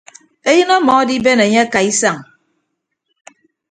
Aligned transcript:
Eyịn 0.49 0.69
ọmọ 0.77 0.91
adiben 1.01 1.39
enye 1.45 1.59
akaaisañ. 1.65 2.17